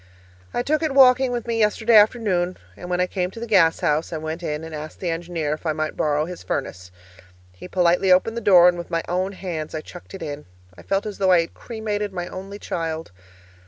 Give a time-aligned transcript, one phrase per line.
[0.51, 3.81] I took it walking with me yesterday afternoon, and when I came to the gas
[3.81, 6.89] house, I went in and asked the engineer if I might borrow his furnace.
[7.51, 10.47] He politely opened the door, and with my own hands I chucked it in.
[10.75, 13.11] I felt as though I had cremated my only child!